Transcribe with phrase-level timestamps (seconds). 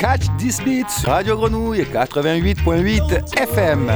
[0.00, 1.04] catch this beats.
[1.04, 3.92] Radio Grenouille 88.8 FM.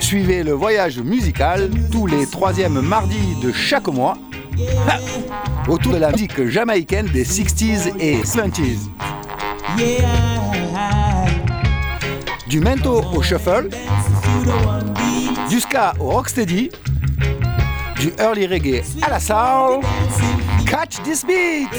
[0.00, 4.18] Suivez le voyage musical tous les troisièmes mardis de chaque mois
[5.66, 8.90] autour de la musique jamaïcaine des 60s et 70s.
[12.48, 13.70] Du mento au shuffle,
[15.48, 16.70] du ska au rocksteady,
[17.98, 19.80] du early reggae à la soul.
[20.66, 21.70] Catch this beat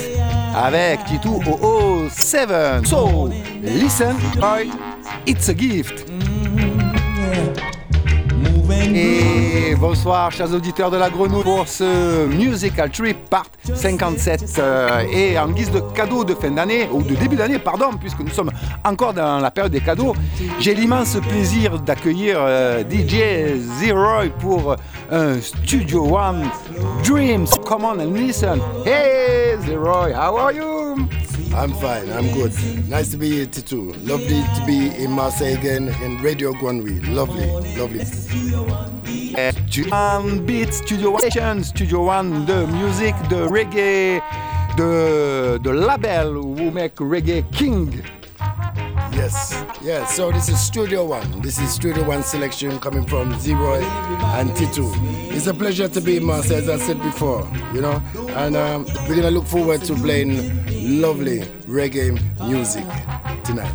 [0.63, 2.85] avec Titou OO 7.
[2.85, 3.29] So,
[3.61, 4.71] listen, boy,
[5.25, 6.05] it's a gift.
[8.99, 11.43] Et bonsoir chers auditeurs de la Grenouille.
[11.43, 16.89] Pour ce Musical Trip Part 57 euh, et en guise de cadeau de fin d'année
[16.91, 18.49] ou de début d'année pardon puisque nous sommes
[18.83, 20.15] encore dans la période des cadeaux
[20.59, 24.75] j'ai l'immense plaisir d'accueillir euh, DJ Zeroy pour
[25.11, 26.49] un Studio One
[27.03, 27.47] Dreams.
[27.67, 28.59] Come on and listen.
[28.83, 31.07] Hey Zeroy how are you?
[31.55, 32.53] I'm fine, I'm good.
[32.87, 33.91] Nice to be here too.
[34.03, 37.01] Lovely to be in Marseille again in Radio Guanwi.
[37.13, 38.05] Lovely, lovely.
[38.05, 38.63] Studio
[39.89, 44.21] One Beat, Studio One Station, Studio One, the music, the reggae,
[44.77, 48.03] the, the label who make reggae king.
[49.17, 50.15] Yes, yes.
[50.15, 51.41] So this is Studio One.
[51.41, 53.81] This is Studio One selection coming from Zeroy
[54.37, 54.91] and Titu.
[55.35, 57.99] It's a pleasure to be in Marseille, as I said before, you know.
[58.35, 60.37] And um, we're gonna look forward to playing
[61.01, 62.13] lovely reggae
[62.47, 62.85] music
[63.43, 63.73] tonight.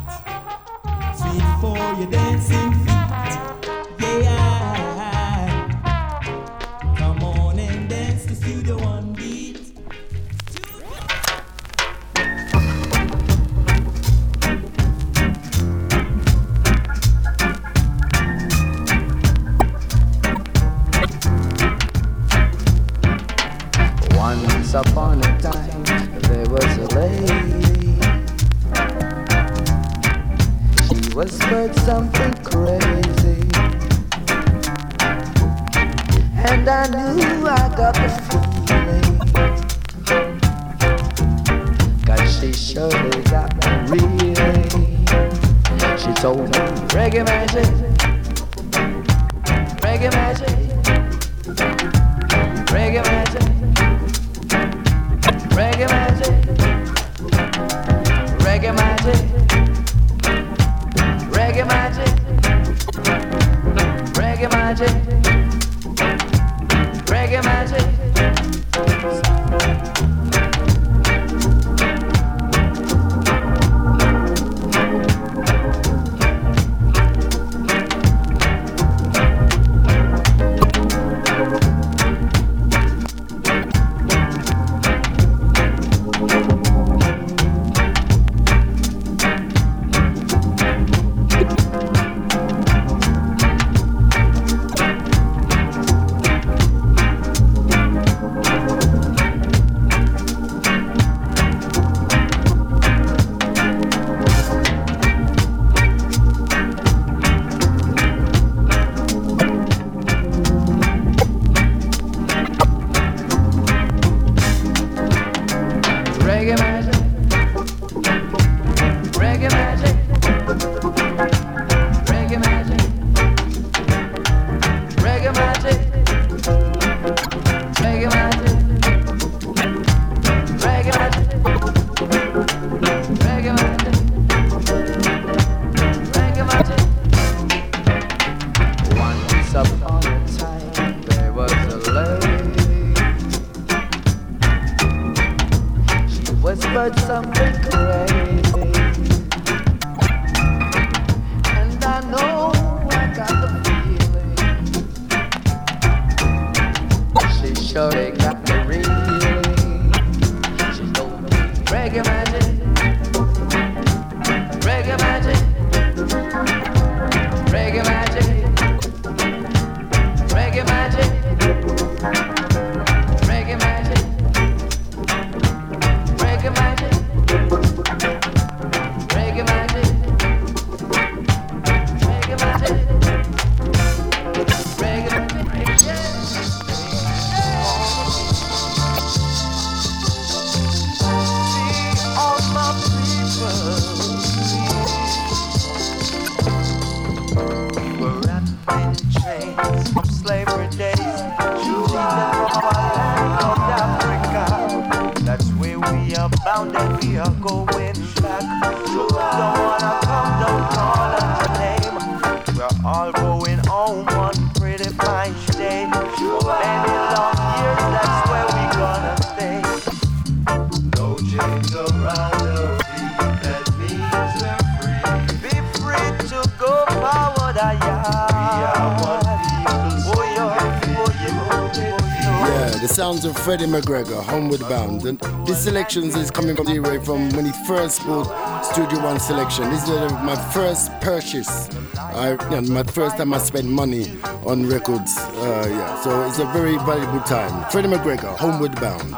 [232.89, 235.05] Sounds of Freddie McGregor, Homeward Bound.
[235.05, 239.71] And this selection is coming from D-Ray from when he first bought Studio One selection.
[239.71, 241.69] This is my first purchase.
[241.97, 245.17] I, my first time I spent money on records.
[245.17, 247.71] Uh, yeah, so it's a very valuable time.
[247.71, 249.15] Freddie McGregor, Homeward Bound.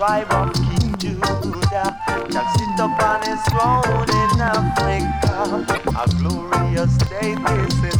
[0.00, 1.94] Tribe of King Judah
[2.32, 5.60] shall sit upon his throne in Africa.
[5.94, 7.99] A glorious day this is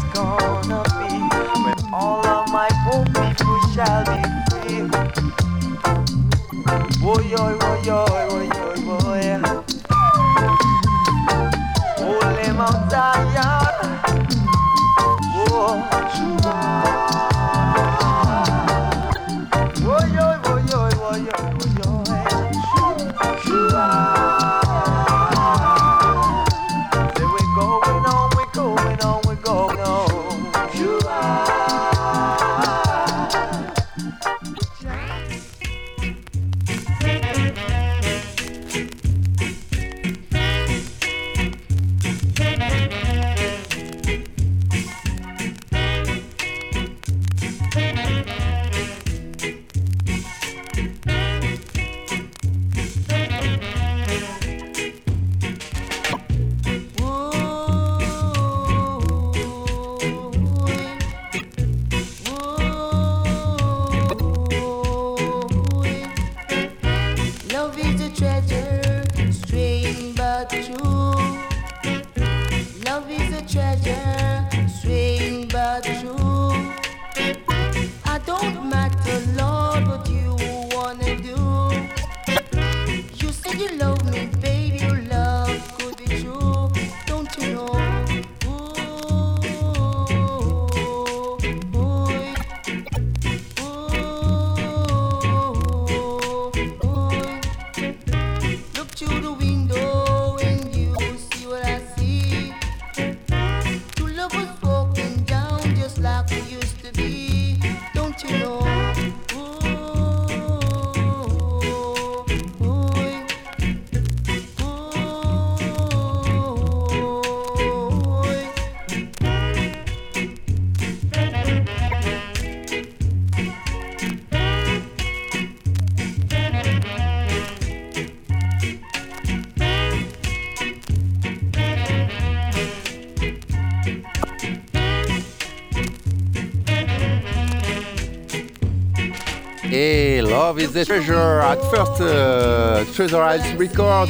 [140.50, 144.08] Love is Treasure at First uh, Treasure Eyes Records.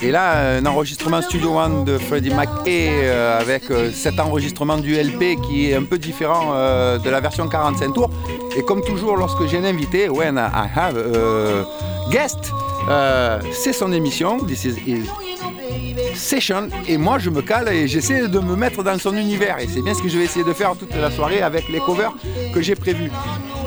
[0.00, 4.94] Et là, un enregistrement Studio One de Freddie McKay euh, avec euh, cet enregistrement du
[4.94, 8.08] LP qui est un peu différent euh, de la version 45 tours.
[8.56, 12.50] Et comme toujours, lorsque j'ai un invité, when I have a guest,
[13.52, 15.10] c'est son émission, This is his
[16.14, 16.68] session.
[16.88, 19.58] Et moi, je me cale et j'essaie de me mettre dans son univers.
[19.58, 21.80] Et c'est bien ce que je vais essayer de faire toute la soirée avec les
[21.80, 22.14] covers
[22.54, 23.10] que j'ai prévus.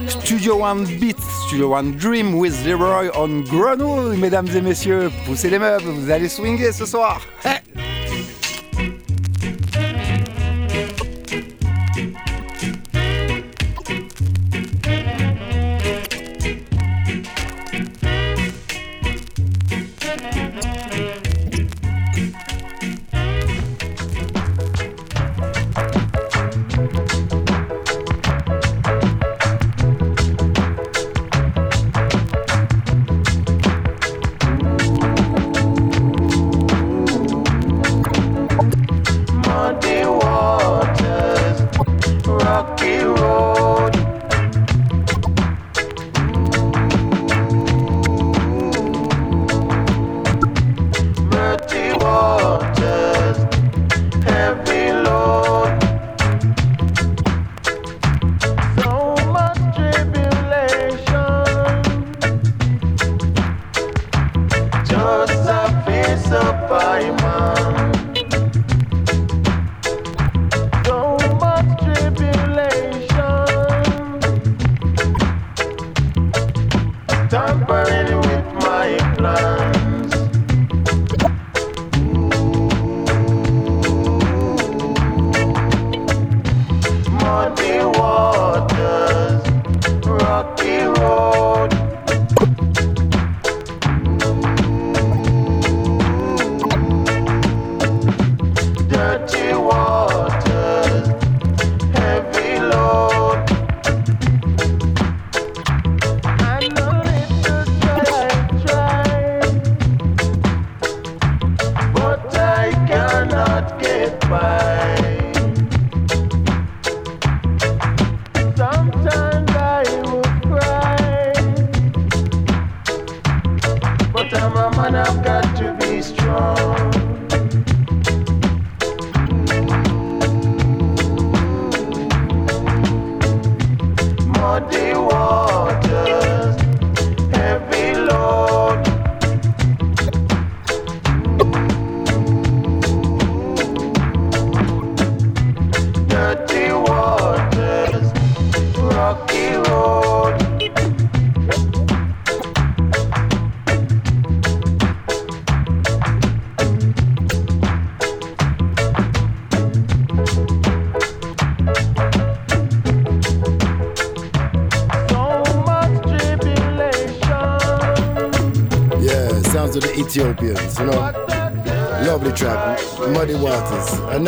[0.09, 5.11] Studio One Beat, Studio One Dream with Leroy on Grenouille, mesdames et messieurs.
[5.25, 7.21] Poussez les meubles, vous allez swinguer ce soir.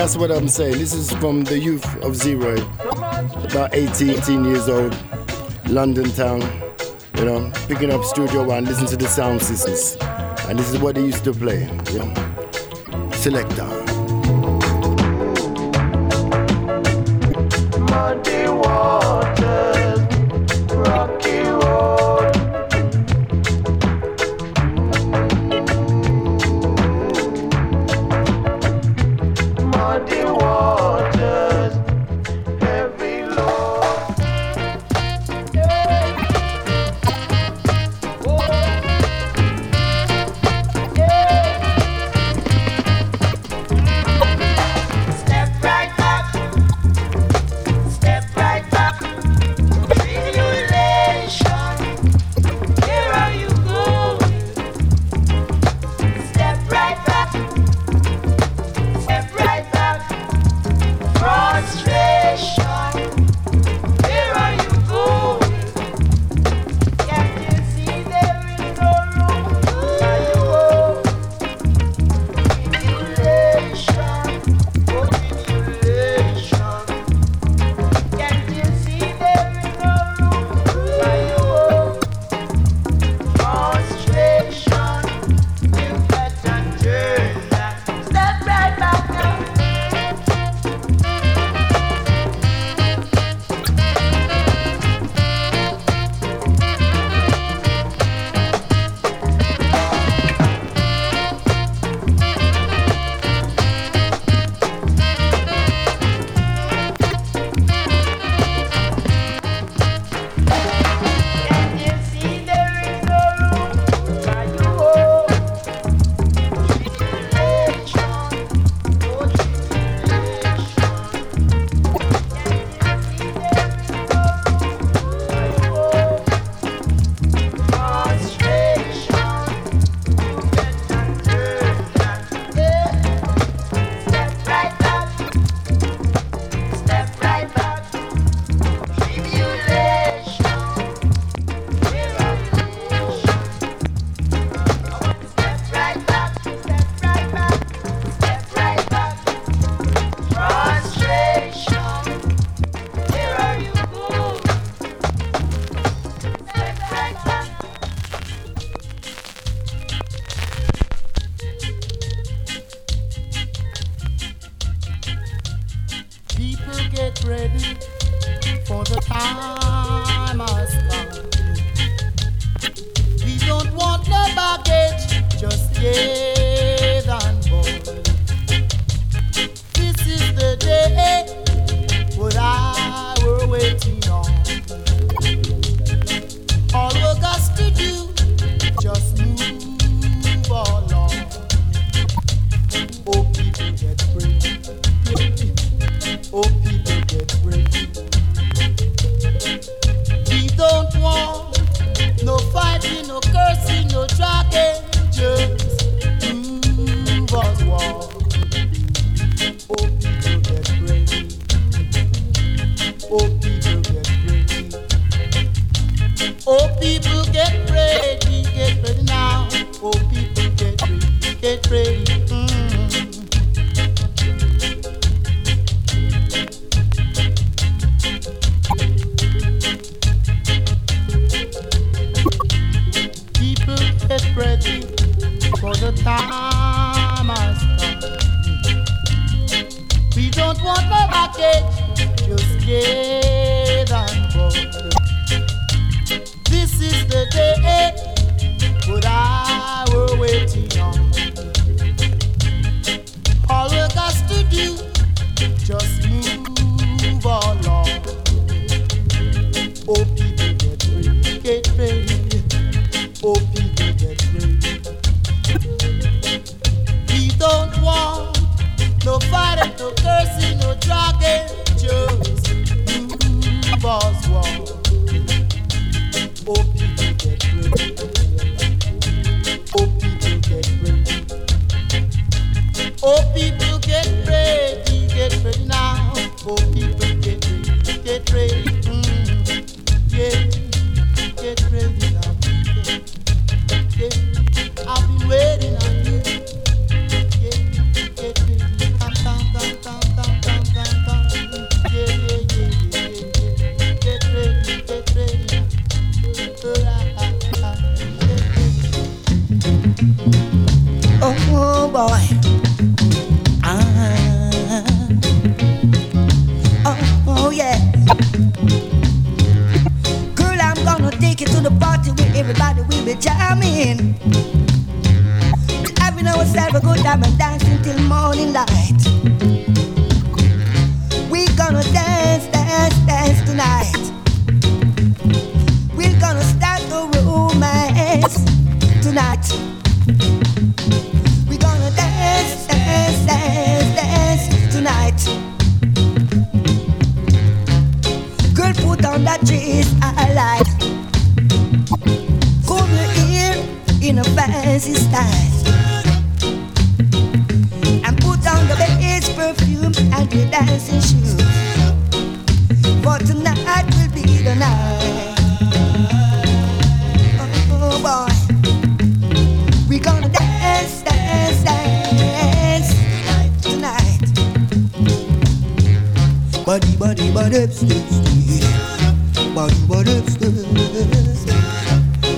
[0.02, 0.80] that's what I'm saying.
[0.80, 2.56] This is from the youth of Zero,
[3.44, 4.98] about 18, 18 years old,
[5.70, 6.42] London town,
[7.18, 9.98] you know, picking up Studio One, listen to the sound systems.
[10.50, 13.12] And this is what they used to play, you know.
[13.12, 13.81] Selector.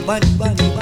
[0.08, 0.73] Ba-do-ba-do-ba-do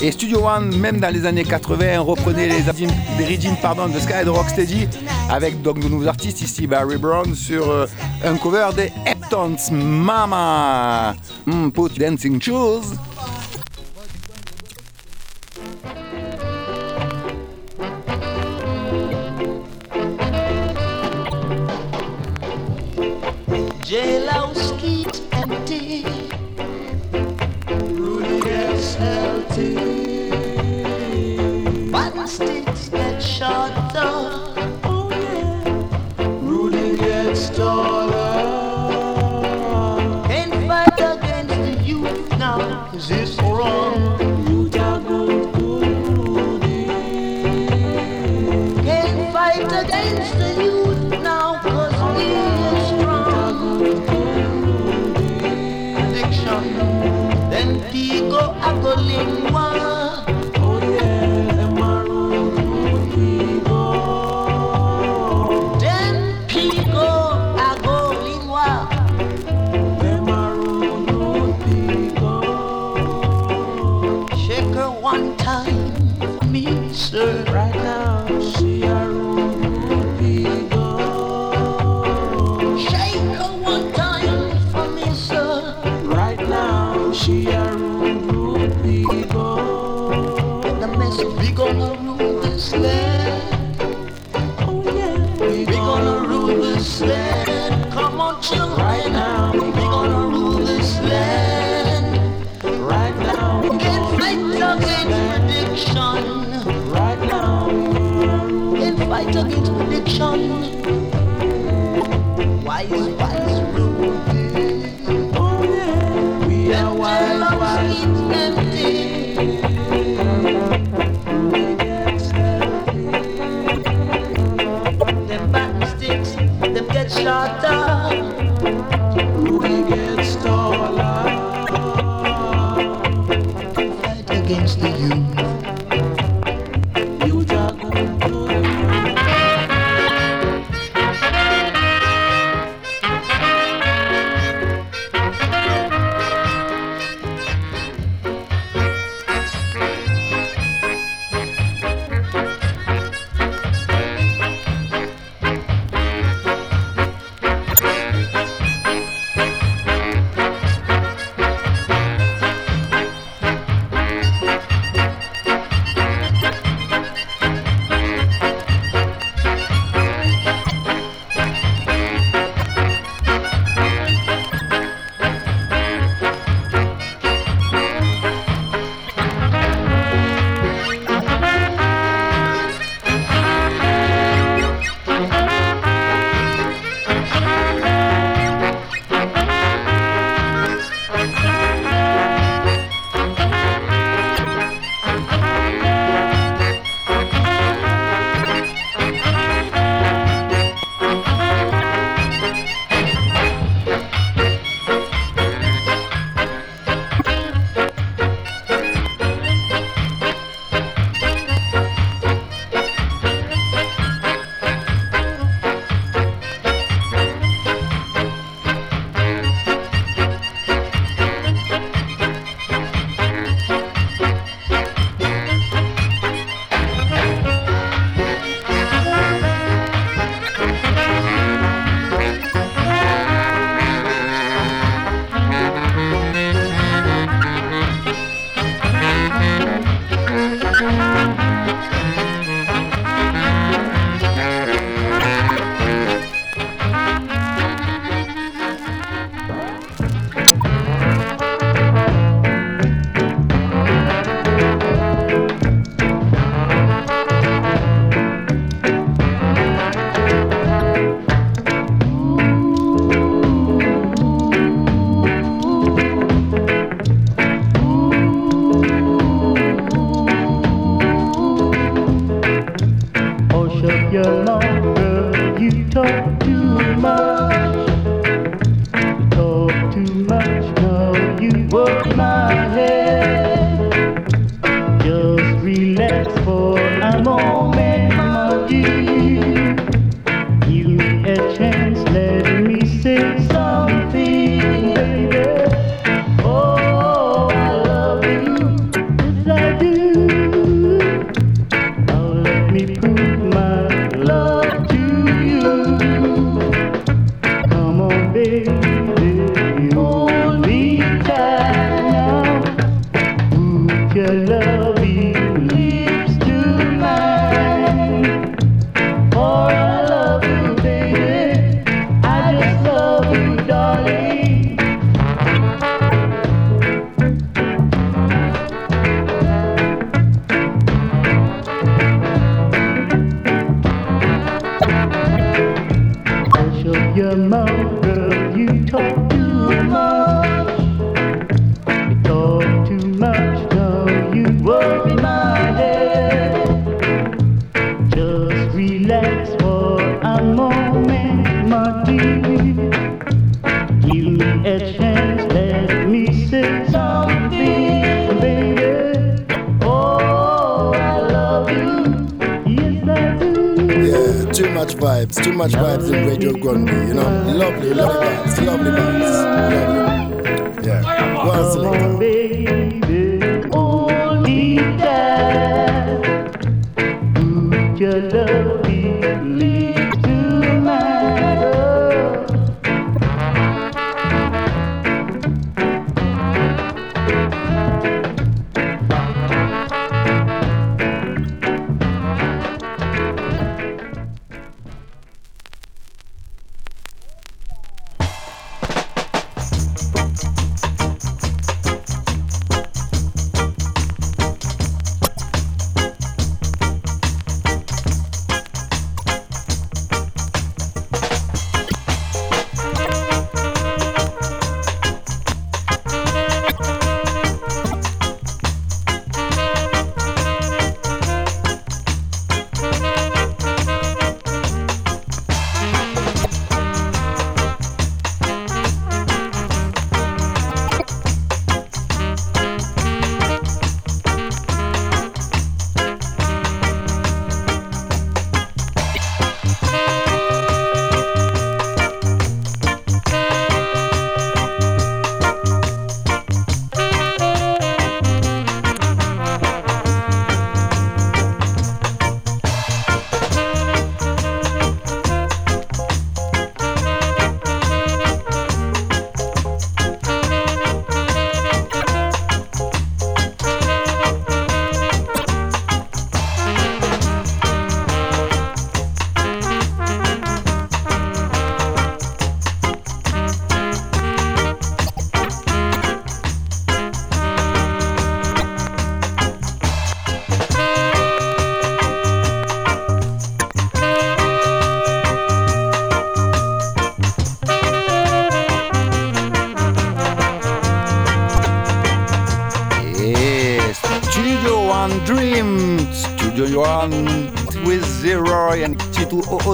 [0.00, 2.90] Et Studio One, même dans les années 80, reprenait les origines
[3.88, 4.88] de Sky de Rocksteady
[5.30, 7.86] avec donc de nouveaux artistes ici, Barry Brown sur euh,
[8.24, 11.14] un cover des Heptons Mama.
[11.46, 12.96] Mm, put dancing shoes.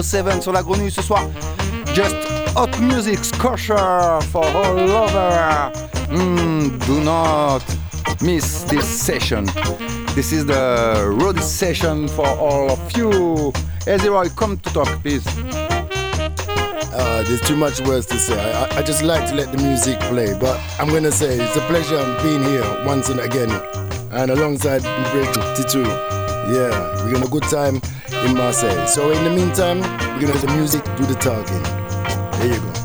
[0.02, 1.22] T2007 sur la grenouille ce soir.
[1.94, 2.14] Just
[2.54, 5.72] hot music, kosher for all over.
[6.11, 7.62] Mm, do not
[8.22, 9.44] miss this session.
[10.14, 13.52] This is the road session for all of you.
[13.84, 15.26] Zero, come to talk, please.
[16.92, 18.38] Uh, there's too much words to say.
[18.38, 21.61] I, I just like to let the music play, but I'm gonna say it's a
[21.62, 23.50] pleasure being here once and again,
[24.12, 24.82] and alongside
[25.12, 26.17] Break Titu.
[26.48, 27.80] Yeah, we're gonna have a good time
[28.24, 28.87] in Marseille.
[28.87, 31.62] So in the meantime, we're gonna let the music do the talking.
[32.40, 32.78] There you go.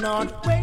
[0.00, 0.59] cannot wait.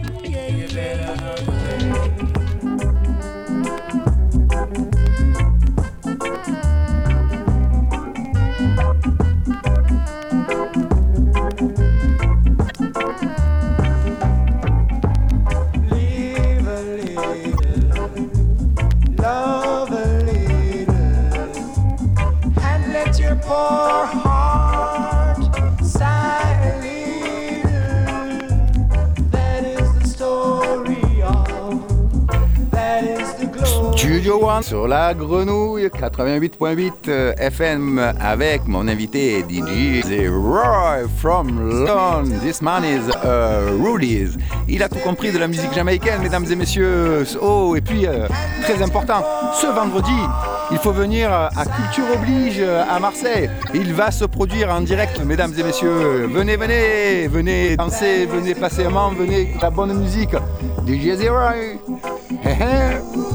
[34.88, 42.40] la grenouille 88.8 euh, FM avec mon invité DJ Roy from London.
[42.42, 44.38] This man is uh, Rudy's.
[44.68, 47.26] Il a tout compris de la musique jamaïcaine, mesdames et messieurs.
[47.42, 48.28] Oh, et puis, euh,
[48.64, 49.24] très important,
[49.54, 50.20] ce vendredi,
[50.72, 53.50] il faut venir euh, à Culture Oblige à Marseille.
[53.74, 56.28] Il va se produire en direct, mesdames et messieurs.
[56.28, 60.36] Venez, venez, venez danser, venez passer un moment, venez la bonne musique.
[60.86, 61.78] DJ Roy.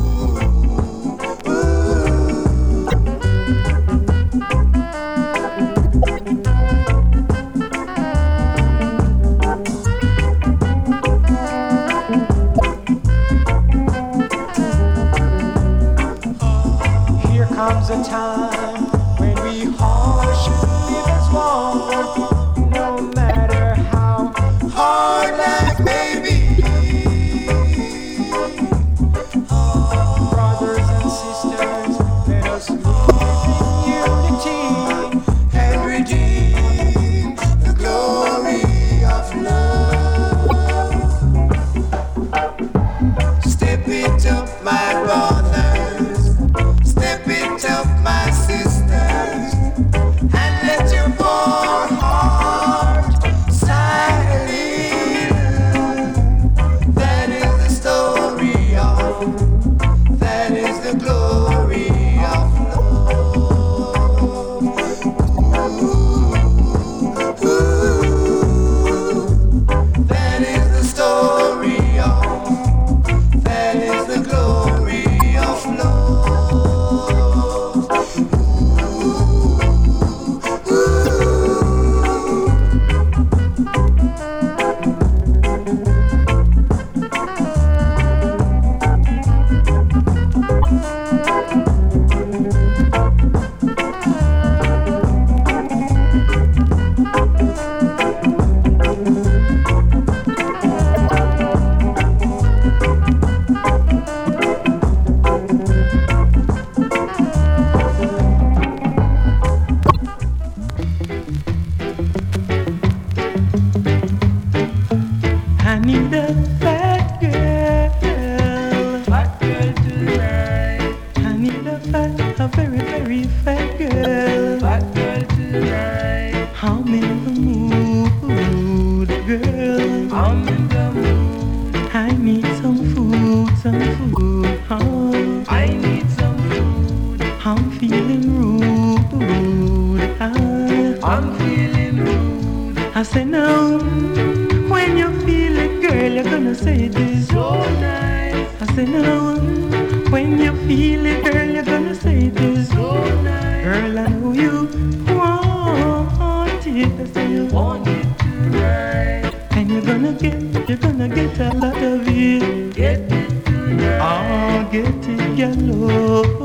[164.83, 166.42] pretty yellow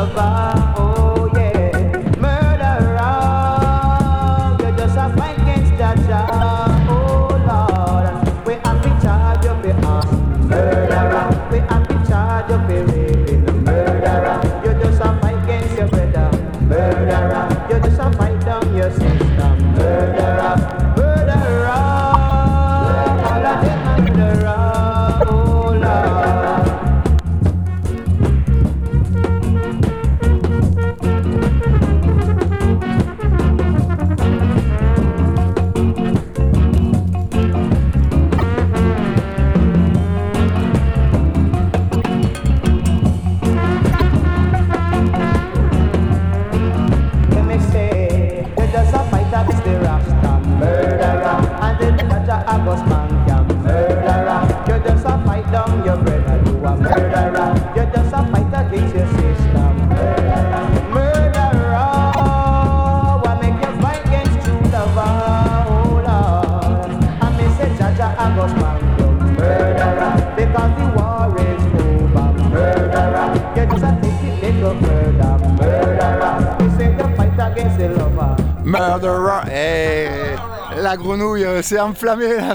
[0.00, 0.29] Love.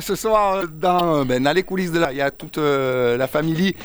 [0.06, 2.10] Ce soir euh, dans, euh, ben, dans les coulisses de là.
[2.12, 3.76] Il y a toute euh, la famille.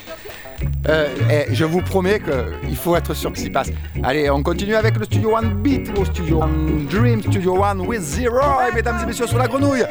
[0.86, 3.70] Et je vous promets qu'il faut être sûr que s'y passe.
[4.02, 8.02] Allez, on continue avec le Studio One Beat au Studio One Dream, Studio One with
[8.02, 9.84] Zero, et mesdames et messieurs, sur la grenouille.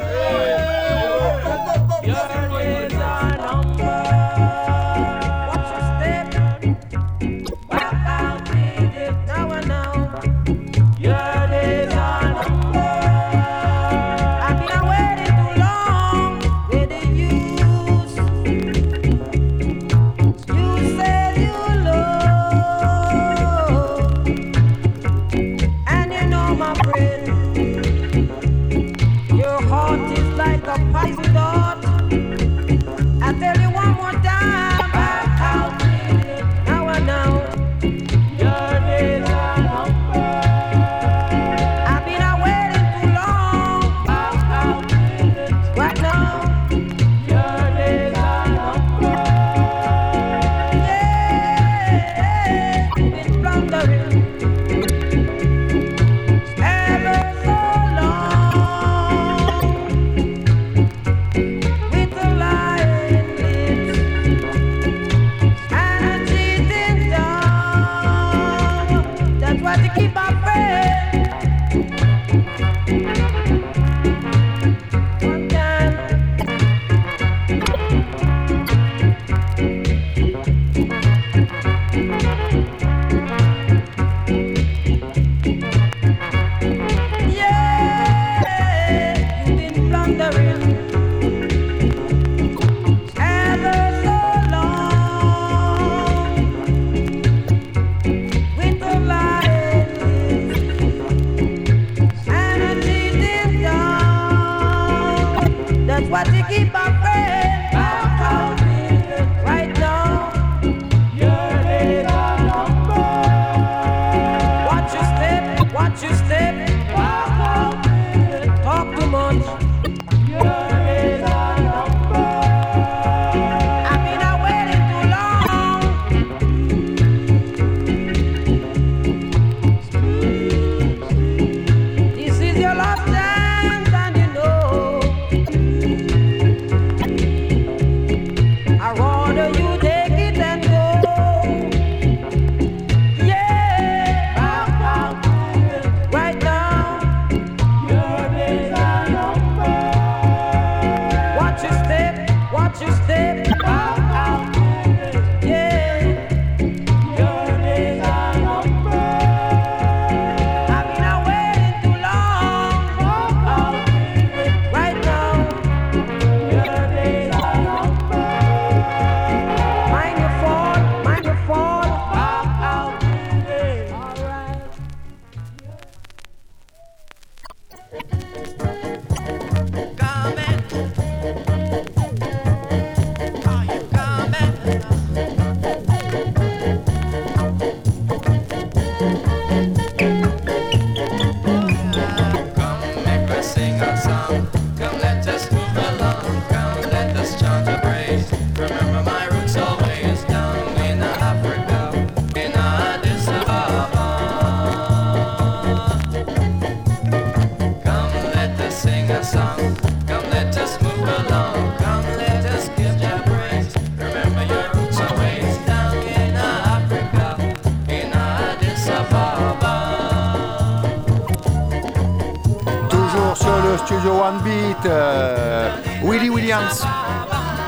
[224.38, 225.70] Beat, euh,
[226.02, 226.84] Willie Williams,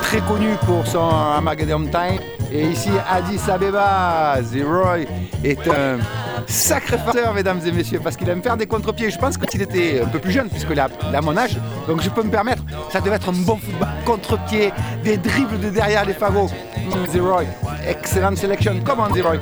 [0.03, 2.21] très connu pour son Armageddon Time.
[2.51, 5.07] Et ici, Addis Abeba, Zeroy
[5.43, 5.99] est un
[6.47, 9.11] sacré facteur, mesdames et messieurs, parce qu'il aime faire des contre-pieds.
[9.11, 11.57] Je pense que s'il était un peu plus jeune, puisqu'il a, a mon âge,
[11.89, 13.89] donc je peux me permettre, ça devait être un bon football.
[14.05, 16.51] Contre-pied, des dribbles de derrière les fagots.
[16.77, 17.47] Mm, Zeroy,
[17.89, 18.75] excellente sélection.
[18.85, 19.41] Comment Zeroy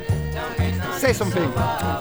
[0.99, 1.49] Say something.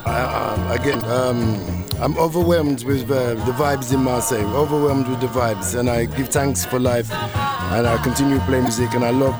[0.05, 1.55] uh, again, um,
[2.01, 6.29] I'm overwhelmed with uh, the vibes in Marseille, overwhelmed with the vibes, and I give
[6.29, 9.33] thanks for life, and I continue playing music, and I love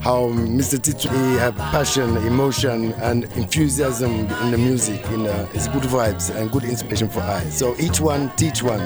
[0.00, 0.82] how Mr.
[0.82, 5.04] Tito he have passion, emotion, and enthusiasm in the music.
[5.10, 7.44] In uh, it's good vibes and good inspiration for I.
[7.44, 8.80] So each one teach one,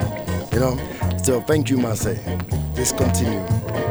[0.53, 0.79] you know.
[1.23, 2.19] So thank you, Marseille.
[2.77, 3.84] Let's continue.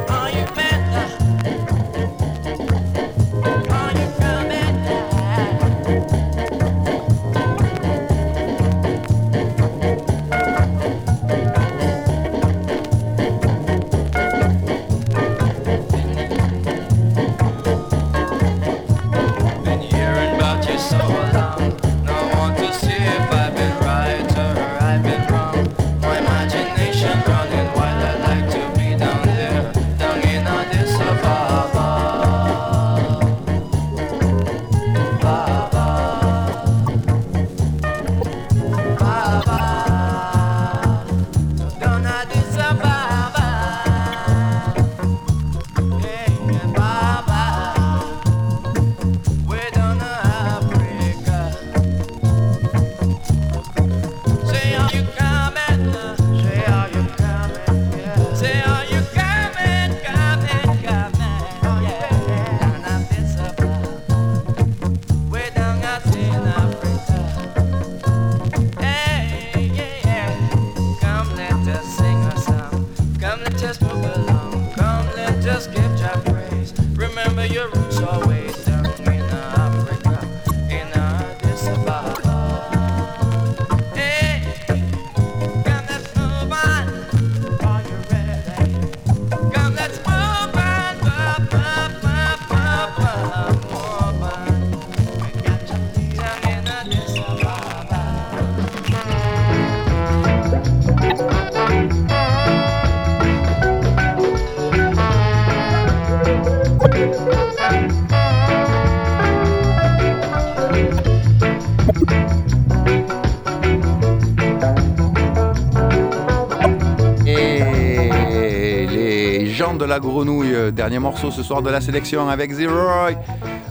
[119.94, 123.12] La grenouille, dernier morceau ce soir de la sélection avec Zeroy.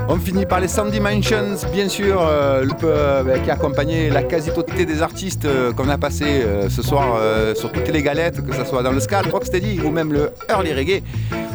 [0.08, 4.22] On finit par les Sound Dimensions, bien sûr, euh, groupe, euh, qui a accompagné la
[4.22, 7.18] quasi-totalité des artistes euh, qu'on a passé euh, ce soir
[7.56, 10.72] sur toutes les galettes, que ce soit dans le le rocksteady ou même le early
[10.72, 11.02] reggae.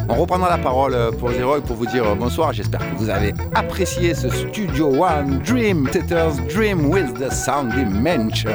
[0.09, 2.51] On reprendra la parole pour Zeroy pour vous dire bonsoir.
[2.51, 8.51] J'espère que vous avez apprécié ce Studio One Dream, Tether's Dream with the Sound Dimension.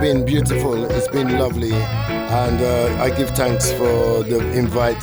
[0.00, 0.84] Been beautiful.
[0.90, 5.02] It's been lovely, and uh, I give thanks for the invite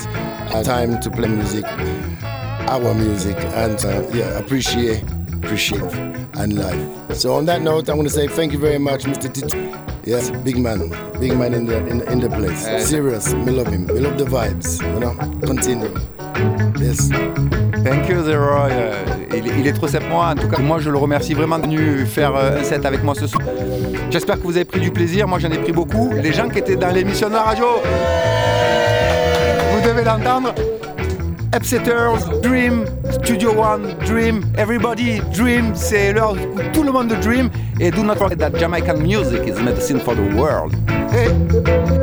[0.54, 1.66] and time to play music,
[2.68, 5.93] our music, and uh, yeah, appreciate, appreciate,
[6.36, 7.16] and life.
[7.16, 9.32] So on that note, I want to say thank you very much, Mr.
[9.34, 9.58] Tito.
[10.06, 10.89] Yes, big man,
[11.20, 12.66] big man in the in, in the place.
[12.66, 12.80] Eh.
[12.80, 13.88] Serious, we love him.
[13.88, 14.82] We love the vibes.
[14.93, 15.16] You know,
[15.46, 15.91] continue.
[16.80, 17.10] Yes.
[17.84, 18.72] Thank you, Zeroy.
[18.72, 20.26] Euh, il, il est trop sympa moi.
[20.30, 23.04] En tout cas, moi, je le remercie vraiment de venir faire euh, un set avec
[23.04, 23.46] moi ce soir.
[24.16, 25.28] J'espère que vous avez pris du plaisir.
[25.28, 26.09] Moi, j'en ai pris beaucoup.
[26.13, 27.66] Les gens qui étaient dans l'émission de la radio,
[29.74, 30.55] vous devez l'entendre.
[31.53, 35.74] Upsetters, Dream, Studio One, Dream, Everybody, Dream.
[35.76, 37.49] C'est l'heure où tout le monde dream.
[37.82, 40.74] Et do not forget that Jamaican music is medicine for the world.
[41.11, 41.95] Hey.